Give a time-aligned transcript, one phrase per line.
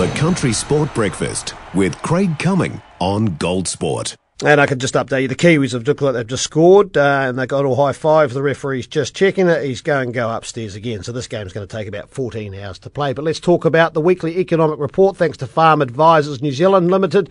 [0.00, 4.16] The Country Sport Breakfast with Craig Cumming on Gold Sport.
[4.42, 7.26] And I can just update you, the Kiwis have looked like they've just scored, uh,
[7.28, 8.32] and they got all high five.
[8.32, 9.62] The referee's just checking it.
[9.62, 11.02] He's going to go upstairs again.
[11.02, 13.12] So this game's going to take about 14 hours to play.
[13.12, 17.28] But let's talk about the weekly economic report, thanks to Farm Advisors New Zealand Limited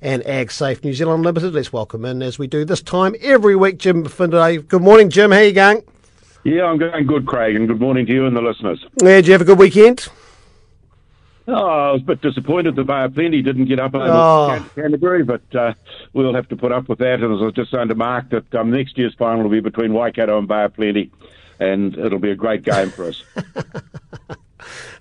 [0.00, 1.54] and AgSafe New Zealand Limited.
[1.54, 4.58] Let's welcome in, as we do this time every week, Jim Findlay.
[4.58, 5.32] Good morning, Jim.
[5.32, 5.82] How you going?
[6.44, 8.86] Yeah, I'm going good, Craig, and good morning to you and the listeners.
[9.02, 10.08] Yeah, did you have a good weekend?
[11.48, 14.66] Oh, I was a bit disappointed that Bay of Plenty didn't get up over Oh.
[14.74, 15.74] Canterbury, but uh,
[16.12, 17.14] we'll have to put up with that.
[17.20, 19.60] And as I was just saying to Mark, that um, next year's final will be
[19.60, 21.10] between Waikato and Bay of Plenty,
[21.58, 23.22] and it'll be a great game for us.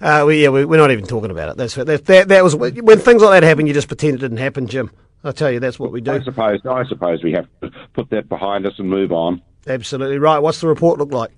[0.02, 1.56] Uh, we, yeah, we, we're not even talking about it.
[1.58, 2.28] That's that, that.
[2.30, 3.68] That was when things like that happen.
[3.68, 4.90] You just pretend it didn't happen, Jim.
[5.24, 6.14] I tell you, that's what we do.
[6.14, 9.40] I suppose, I suppose we have to put that behind us and move on.
[9.68, 10.40] Absolutely right.
[10.40, 11.30] What's the report look like?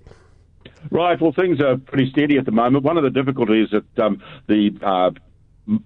[0.90, 1.20] Right.
[1.20, 2.84] Well, things are pretty steady at the moment.
[2.84, 5.10] One of the difficulties that um, the uh,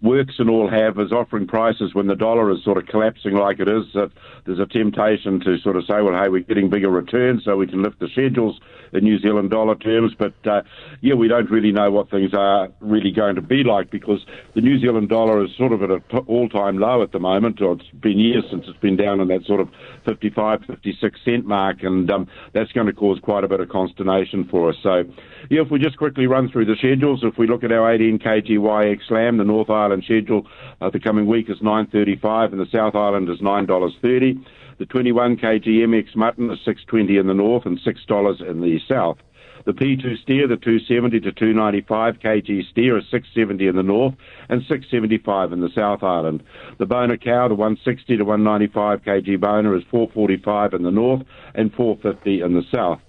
[0.03, 3.61] works and all have is offering prices when the dollar is sort of collapsing like
[3.61, 3.85] it is.
[3.95, 4.11] That
[4.45, 7.67] there's a temptation to sort of say, well, hey, we're getting bigger returns, so we
[7.67, 8.61] can lift the schedules
[8.93, 10.15] in New Zealand dollar terms.
[10.19, 10.63] But uh,
[11.01, 14.61] yeah, we don't really know what things are really going to be like because the
[14.61, 17.61] New Zealand dollar is sort of at an all-time low at the moment.
[17.63, 19.69] Or it's been years since it's been down in that sort of
[20.07, 24.49] 55, 56 cent mark, and um, that's going to cause quite a bit of consternation
[24.51, 24.77] for us.
[24.83, 25.05] So
[25.51, 28.19] yeah, if we just quickly run through the schedules, if we look at our 18
[28.19, 30.47] kg YX lamb, the North Island schedule
[30.81, 34.45] uh, the coming week is 9.35 and the South Island is $9.30.
[34.79, 39.19] The 21 kg MX mutton is 6.20 in the north and $6 in the south.
[39.65, 44.15] The P2 steer, the 270 to 295 kg steer is 670 in the north
[44.49, 46.43] and 675 in the South Island.
[46.79, 51.23] The boner cow, the 160 to 195 kg boner is 445 in the north
[51.55, 53.01] and 450 in the south.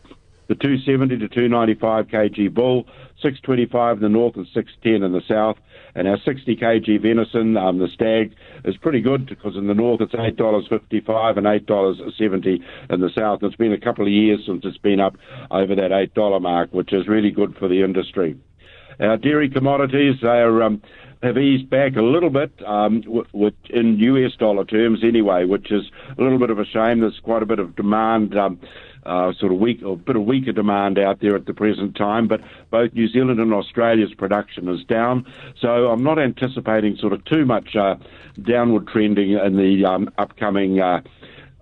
[0.50, 2.88] The 270 to 295 kg bull,
[3.22, 5.58] 625 in the north and 610 in the south.
[5.94, 8.34] And our 60 kg venison, um, the stag,
[8.66, 13.44] is pretty good because in the north it's $8.55 and $8.70 in the south.
[13.44, 15.18] It's been a couple of years since it's been up
[15.52, 18.36] over that $8 mark, which is really good for the industry.
[19.00, 20.82] Our dairy commodities, they are, um,
[21.24, 23.04] have eased back a little bit um,
[23.70, 25.84] in US dollar terms anyway, which is
[26.18, 27.00] a little bit of a shame.
[27.00, 28.38] There's quite a bit of demand.
[28.38, 28.60] Um,
[29.06, 32.28] uh, sort of weak, a bit of weaker demand out there at the present time,
[32.28, 35.26] but both New Zealand and Australia's production is down.
[35.62, 37.96] So I'm not anticipating sort of too much uh,
[38.44, 41.02] downward trending in the um, upcoming uh,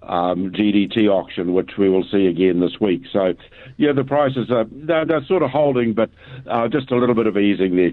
[0.03, 3.03] um, GDT auction, which we will see again this week.
[3.11, 3.33] So,
[3.77, 6.09] yeah, the prices are they're, they're sort of holding, but
[6.47, 7.91] uh, just a little bit of easing there,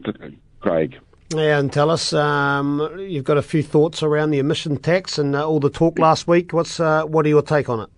[0.61, 0.97] Craig.
[1.35, 5.35] Yeah, and tell us, um, you've got a few thoughts around the emission tax and
[5.35, 6.53] uh, all the talk last week.
[6.53, 7.91] What's uh, what are your take on it?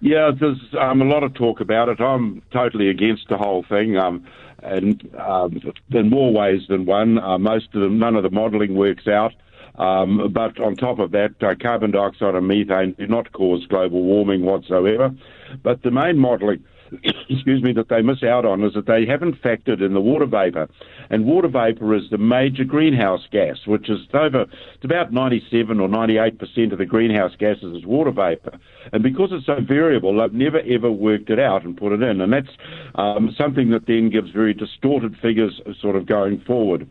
[0.00, 2.00] Yeah, there's um, a lot of talk about it.
[2.00, 4.26] I'm totally against the whole thing, um,
[4.62, 7.18] and um, in more ways than one.
[7.18, 9.32] Uh, most of them, none of the modelling works out.
[9.76, 14.02] Um, but on top of that, uh, carbon dioxide and methane do not cause global
[14.02, 15.14] warming whatsoever.
[15.62, 16.64] But the main modelling
[17.28, 20.26] excuse me, that they miss out on is that they haven't factored in the water
[20.26, 20.68] vapour.
[21.10, 25.88] And water vapour is the major greenhouse gas, which is over, it's about 97 or
[25.88, 28.58] 98% of the greenhouse gases is water vapour.
[28.92, 32.20] And because it's so variable, they've never ever worked it out and put it in.
[32.20, 32.50] And that's
[32.94, 36.88] um, something that then gives very distorted figures sort of going forward.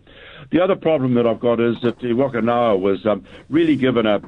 [0.51, 4.22] The other problem that I've got is that the Wakanoa was um, really given a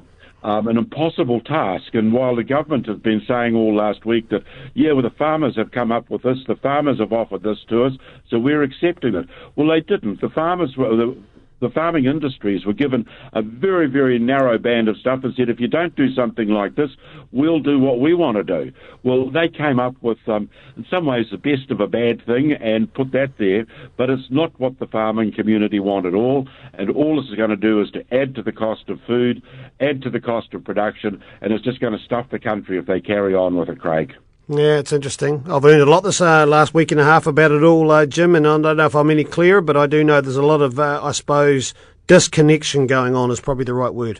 [0.44, 1.94] um, an impossible task.
[1.94, 4.44] And while the government has been saying all last week that,
[4.74, 7.84] yeah, well, the farmers have come up with this, the farmers have offered this to
[7.84, 7.94] us,
[8.30, 9.26] so we're accepting it.
[9.56, 10.22] Well, they didn't.
[10.22, 10.96] The farmers were.
[10.96, 11.18] The,
[11.64, 15.60] the farming industries were given a very, very narrow band of stuff and said, if
[15.60, 16.92] you don't do something like this,
[17.32, 18.72] we'll do what we want to do.
[19.04, 22.52] Well, they came up with, um, in some ways, the best of a bad thing
[22.52, 23.66] and put that there,
[23.98, 26.48] but it's not what the farming community want at all.
[26.74, 29.42] And all this is going to do is to add to the cost of food,
[29.80, 32.86] add to the cost of production, and it's just going to stuff the country if
[32.86, 34.14] they carry on with it, Craig.
[34.50, 35.46] Yeah, it's interesting.
[35.50, 38.06] I've learned a lot this uh, last week and a half about it all, uh,
[38.06, 40.44] Jim, and I don't know if I'm any clearer, but I do know there's a
[40.44, 41.74] lot of, uh, I suppose,
[42.08, 44.20] disconnection going on is probably the right word.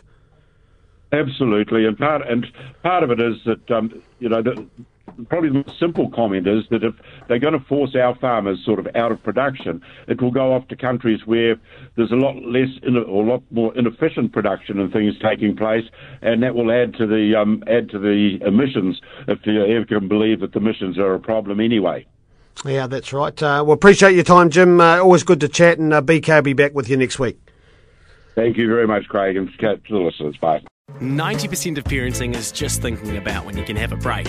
[1.12, 2.46] Absolutely, and part and
[2.82, 4.66] part of it is that um, you know the,
[5.28, 6.94] probably the most simple comment is that if
[7.28, 10.66] they're going to force our farmers sort of out of production, it will go off
[10.68, 11.56] to countries where
[11.96, 15.84] there's a lot less in, or a lot more inefficient production and things taking place,
[16.22, 20.08] and that will add to the um, add to the emissions if you ever can
[20.08, 22.06] believe that the emissions are a problem anyway.
[22.64, 23.42] Yeah, that's right.
[23.42, 24.80] Uh, well, appreciate your time, Jim.
[24.80, 27.38] Uh, always good to chat, and uh, BK will be back with you next week.
[28.34, 30.36] Thank you very much, Craig, and to the listeners.
[30.40, 30.62] Bye.
[31.00, 34.28] 90% of parenting is just thinking about when you can have a break.